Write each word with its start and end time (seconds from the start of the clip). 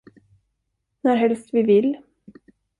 Närhelst 1.03 1.53
vi 1.53 1.63
vill. 1.63 1.97